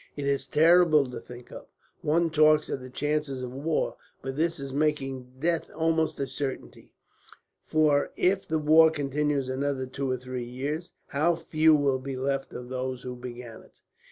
It 0.15 0.25
is 0.25 0.47
terrible 0.47 1.05
to 1.11 1.19
think 1.19 1.51
of. 1.51 1.67
One 2.01 2.31
talks 2.31 2.69
of 2.69 2.81
the 2.81 2.89
chances 2.89 3.43
of 3.43 3.51
war, 3.53 3.97
but 4.23 4.35
this 4.35 4.59
is 4.59 4.73
making 4.73 5.33
death 5.37 5.69
almost 5.75 6.19
a 6.19 6.25
certainty; 6.25 6.91
for 7.61 8.09
if 8.15 8.47
the 8.47 8.57
war 8.57 8.89
continues 8.89 9.47
another 9.47 9.85
two 9.85 10.09
or 10.09 10.17
three 10.17 10.41
years, 10.43 10.93
how 11.09 11.35
few 11.35 11.75
will 11.75 11.99
be 11.99 12.15
left 12.15 12.51
of 12.51 12.69
those 12.69 13.03
who 13.03 13.15
began 13.15 13.61
it! 13.61 13.79